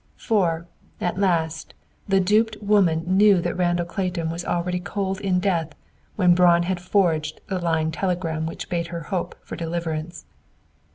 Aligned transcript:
For, 0.17 0.67
at 0.99 1.19
last, 1.19 1.75
the 2.07 2.19
duped 2.19 2.57
woman 2.59 3.03
knew 3.05 3.39
that 3.39 3.55
Randall 3.55 3.85
Clayton 3.85 4.31
was 4.31 4.43
already 4.43 4.79
cold 4.79 5.21
in 5.21 5.39
death 5.39 5.75
when 6.15 6.33
Braun 6.33 6.63
had 6.63 6.81
forged 6.81 7.39
the 7.49 7.59
lying 7.59 7.91
telegram 7.91 8.47
which 8.47 8.67
bade 8.67 8.87
her 8.87 9.01
hope 9.13 9.35
for 9.43 9.55
deliverance. 9.55 10.25